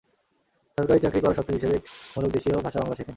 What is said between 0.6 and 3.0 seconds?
সরকারি চাকরি করার শর্ত হিসেবে একটি বাধ্যতামূলক দেশীয় ভাষা বাংলা